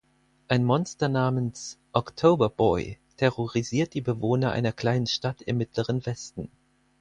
[0.47, 6.49] Ein Monster namens October Boy terrorisiert die Bewohner einer kleinen Stadt im Mittleren Westen.